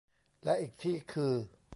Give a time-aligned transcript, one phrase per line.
[0.43, 1.33] และอีกที่คือ